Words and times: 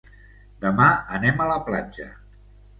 Demà 0.63 0.87
anem 1.19 1.45
a 1.45 1.51
la 1.53 1.61
platja. 1.71 2.11